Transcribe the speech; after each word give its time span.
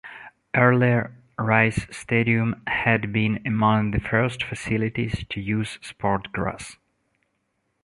Earlier, 0.55 1.15
Rice 1.37 1.85
Stadium 1.95 2.63
had 2.65 3.13
been 3.13 3.39
among 3.45 3.91
the 3.91 3.99
first 3.99 4.43
facilities 4.43 5.25
to 5.29 5.39
use 5.39 5.77
SportGrass. 5.83 6.77